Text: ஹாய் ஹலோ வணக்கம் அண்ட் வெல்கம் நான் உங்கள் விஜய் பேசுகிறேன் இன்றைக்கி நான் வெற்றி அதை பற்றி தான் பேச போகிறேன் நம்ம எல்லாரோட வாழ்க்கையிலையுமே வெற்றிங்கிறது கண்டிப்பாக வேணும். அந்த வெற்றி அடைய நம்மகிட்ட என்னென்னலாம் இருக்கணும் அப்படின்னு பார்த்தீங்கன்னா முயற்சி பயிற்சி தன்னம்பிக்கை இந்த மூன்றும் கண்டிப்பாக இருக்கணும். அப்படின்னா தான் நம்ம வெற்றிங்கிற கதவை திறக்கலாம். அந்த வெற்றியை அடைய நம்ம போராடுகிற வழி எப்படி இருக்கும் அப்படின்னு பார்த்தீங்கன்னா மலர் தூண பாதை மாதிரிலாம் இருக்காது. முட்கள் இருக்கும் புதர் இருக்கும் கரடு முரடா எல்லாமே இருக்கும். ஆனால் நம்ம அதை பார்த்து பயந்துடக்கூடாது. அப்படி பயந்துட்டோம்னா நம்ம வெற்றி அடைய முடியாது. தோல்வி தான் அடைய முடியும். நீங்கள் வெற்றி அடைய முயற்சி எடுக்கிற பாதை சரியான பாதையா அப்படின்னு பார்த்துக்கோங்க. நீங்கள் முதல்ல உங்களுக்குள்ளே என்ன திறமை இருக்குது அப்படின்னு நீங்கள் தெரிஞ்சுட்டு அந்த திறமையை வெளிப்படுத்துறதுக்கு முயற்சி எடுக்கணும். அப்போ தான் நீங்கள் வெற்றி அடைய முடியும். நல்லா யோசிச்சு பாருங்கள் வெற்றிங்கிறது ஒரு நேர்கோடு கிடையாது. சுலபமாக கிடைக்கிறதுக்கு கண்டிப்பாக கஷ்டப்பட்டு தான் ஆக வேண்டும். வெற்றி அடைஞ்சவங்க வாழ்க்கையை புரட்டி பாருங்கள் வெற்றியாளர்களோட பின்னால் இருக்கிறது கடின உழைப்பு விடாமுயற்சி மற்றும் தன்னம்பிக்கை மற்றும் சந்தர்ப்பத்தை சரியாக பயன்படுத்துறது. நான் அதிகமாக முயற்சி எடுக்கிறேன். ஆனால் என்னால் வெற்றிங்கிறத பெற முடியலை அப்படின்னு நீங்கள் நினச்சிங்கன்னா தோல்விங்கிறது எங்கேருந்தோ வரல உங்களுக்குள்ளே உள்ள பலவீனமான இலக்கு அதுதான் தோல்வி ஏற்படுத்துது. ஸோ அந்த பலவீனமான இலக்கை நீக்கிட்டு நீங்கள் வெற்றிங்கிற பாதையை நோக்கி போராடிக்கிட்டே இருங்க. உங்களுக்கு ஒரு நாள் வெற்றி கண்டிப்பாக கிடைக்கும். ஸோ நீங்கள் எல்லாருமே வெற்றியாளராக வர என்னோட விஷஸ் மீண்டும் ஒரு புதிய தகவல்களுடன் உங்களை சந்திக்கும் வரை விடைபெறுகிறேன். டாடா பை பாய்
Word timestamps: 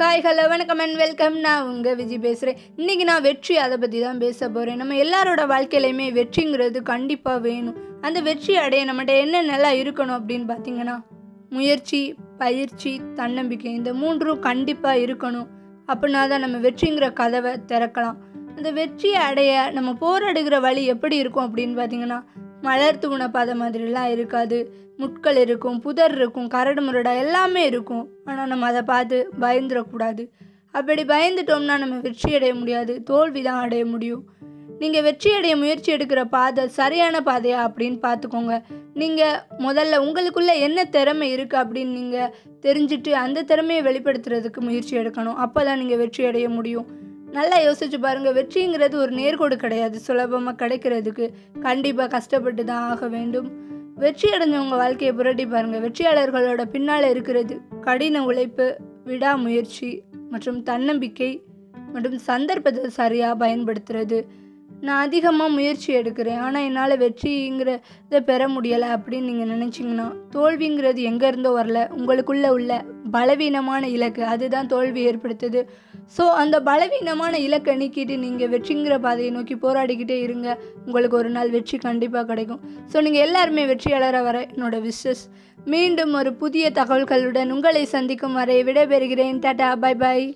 ஹாய் 0.00 0.20
ஹலோ 0.24 0.42
வணக்கம் 0.48 0.78
அண்ட் 0.78 0.96
வெல்கம் 0.96 1.36
நான் 1.40 1.68
உங்கள் 1.68 1.96
விஜய் 1.96 2.18
பேசுகிறேன் 2.18 2.58
இன்றைக்கி 2.76 3.04
நான் 3.04 3.22
வெற்றி 3.22 3.56
அதை 3.56 3.76
பற்றி 3.76 4.00
தான் 4.00 4.18
பேச 4.18 4.48
போகிறேன் 4.48 4.76
நம்ம 4.76 4.94
எல்லாரோட 4.94 5.42
வாழ்க்கையிலையுமே 5.52 6.06
வெற்றிங்கிறது 6.18 6.82
கண்டிப்பாக 6.82 7.38
வேணும். 7.38 7.76
அந்த 8.00 8.20
வெற்றி 8.20 8.56
அடைய 8.56 8.84
நம்மகிட்ட 8.84 9.14
என்னென்னலாம் 9.24 9.78
இருக்கணும் 9.80 10.16
அப்படின்னு 10.18 10.46
பார்த்தீங்கன்னா 10.52 10.96
முயற்சி 11.50 12.14
பயிற்சி 12.38 13.00
தன்னம்பிக்கை 13.14 13.72
இந்த 13.72 13.92
மூன்றும் 13.94 14.40
கண்டிப்பாக 14.40 14.98
இருக்கணும். 14.98 15.48
அப்படின்னா 15.92 16.22
தான் 16.28 16.44
நம்ம 16.46 16.58
வெற்றிங்கிற 16.68 17.12
கதவை 17.12 17.54
திறக்கலாம். 17.72 18.16
அந்த 18.56 18.70
வெற்றியை 18.70 19.20
அடைய 19.20 19.70
நம்ம 19.70 19.96
போராடுகிற 20.04 20.60
வழி 20.60 20.84
எப்படி 20.84 21.16
இருக்கும் 21.16 21.48
அப்படின்னு 21.48 21.76
பார்த்தீங்கன்னா 21.80 22.20
மலர் 22.62 22.98
தூண 22.98 23.30
பாதை 23.30 23.54
மாதிரிலாம் 23.60 24.10
இருக்காது. 24.10 24.58
முட்கள் 24.96 25.36
இருக்கும் 25.36 25.80
புதர் 25.80 26.14
இருக்கும் 26.14 26.48
கரடு 26.48 26.82
முரடா 26.86 27.12
எல்லாமே 27.24 27.62
இருக்கும். 27.66 28.04
ஆனால் 28.24 28.50
நம்ம 28.52 28.66
அதை 28.66 28.82
பார்த்து 28.82 29.18
பயந்துடக்கூடாது. 29.40 30.24
அப்படி 30.70 31.02
பயந்துட்டோம்னா 31.02 31.76
நம்ம 31.78 31.96
வெற்றி 32.06 32.34
அடைய 32.34 32.54
முடியாது. 32.54 33.02
தோல்வி 33.02 33.42
தான் 33.42 33.60
அடைய 33.60 33.84
முடியும். 33.84 34.24
நீங்கள் 34.78 35.02
வெற்றி 35.02 35.30
அடைய 35.34 35.56
முயற்சி 35.56 35.92
எடுக்கிற 35.94 36.24
பாதை 36.24 36.68
சரியான 36.68 37.20
பாதையா 37.20 37.60
அப்படின்னு 37.68 37.98
பார்த்துக்கோங்க. 38.02 38.56
நீங்கள் 38.94 39.40
முதல்ல 39.58 39.98
உங்களுக்குள்ளே 40.04 40.54
என்ன 40.66 40.84
திறமை 40.84 41.28
இருக்குது 41.36 41.62
அப்படின்னு 41.62 41.92
நீங்கள் 42.00 42.32
தெரிஞ்சுட்டு 42.66 43.10
அந்த 43.24 43.42
திறமையை 43.42 43.82
வெளிப்படுத்துறதுக்கு 43.88 44.60
முயற்சி 44.60 44.96
எடுக்கணும். 44.96 45.34
அப்போ 45.34 45.64
தான் 45.64 45.78
நீங்கள் 45.78 45.96
வெற்றி 45.96 46.24
அடைய 46.24 46.48
முடியும். 46.48 46.88
நல்லா 47.36 47.56
யோசிச்சு 47.64 47.98
பாருங்கள் 48.00 48.36
வெற்றிங்கிறது 48.38 48.96
ஒரு 48.96 49.12
நேர்கோடு 49.20 49.56
கிடையாது. 49.56 49.96
சுலபமாக 50.00 50.58
கிடைக்கிறதுக்கு 50.62 51.24
கண்டிப்பாக 51.66 52.12
கஷ்டப்பட்டு 52.14 52.62
தான் 52.64 52.86
ஆக 52.90 53.06
வேண்டும். 53.08 53.48
வெற்றி 54.02 54.28
அடைஞ்சவங்க 54.34 54.76
வாழ்க்கையை 54.82 55.12
புரட்டி 55.16 55.44
பாருங்கள் 55.46 55.82
வெற்றியாளர்களோட 55.86 56.64
பின்னால் 56.74 57.10
இருக்கிறது 57.10 57.54
கடின 57.86 58.24
உழைப்பு 58.24 58.66
விடாமுயற்சி 59.04 59.90
மற்றும் 60.30 60.58
தன்னம்பிக்கை 60.62 61.30
மற்றும் 61.94 62.20
சந்தர்ப்பத்தை 62.30 62.90
சரியாக 63.00 63.40
பயன்படுத்துறது. 63.44 64.18
நான் 64.86 65.04
அதிகமாக 65.06 65.54
முயற்சி 65.56 65.88
எடுக்கிறேன். 66.00 66.40
ஆனால் 66.46 66.66
என்னால் 66.68 67.00
வெற்றிங்கிறத 67.04 68.20
பெற 68.30 68.42
முடியலை 68.48 68.88
அப்படின்னு 68.96 69.28
நீங்கள் 69.30 69.52
நினச்சிங்கன்னா 69.54 70.06
தோல்விங்கிறது 70.34 71.02
எங்கேருந்தோ 71.10 71.52
வரல 71.60 71.80
உங்களுக்குள்ளே 71.98 72.50
உள்ள 72.58 72.72
பலவீனமான 73.16 73.82
இலக்கு 73.96 74.22
அதுதான் 74.32 74.70
தோல்வி 74.72 75.02
ஏற்படுத்துது. 75.10 75.60
ஸோ 76.16 76.24
அந்த 76.42 76.56
பலவீனமான 76.68 77.34
இலக்கை 77.46 77.74
நீக்கிட்டு 77.80 78.16
நீங்கள் 78.24 78.50
வெற்றிங்கிற 78.54 78.96
பாதையை 79.06 79.30
நோக்கி 79.36 79.56
போராடிக்கிட்டே 79.64 80.18
இருங்க. 80.26 80.48
உங்களுக்கு 80.86 81.18
ஒரு 81.22 81.30
நாள் 81.36 81.54
வெற்றி 81.56 81.78
கண்டிப்பாக 81.86 82.26
கிடைக்கும். 82.30 82.62
ஸோ 82.92 83.02
நீங்கள் 83.06 83.26
எல்லாருமே 83.28 83.64
வெற்றியாளராக 83.72 84.26
வர 84.30 84.40
என்னோட 84.52 84.78
விஷஸ் 84.88 85.24
மீண்டும் 85.74 86.12
ஒரு 86.20 86.32
புதிய 86.42 86.66
தகவல்களுடன் 86.80 87.54
உங்களை 87.56 87.84
சந்திக்கும் 87.96 88.38
வரை 88.40 88.58
விடைபெறுகிறேன். 88.68 89.40
டாடா 89.46 89.70
பை 89.84 89.94
பாய் 90.04 90.28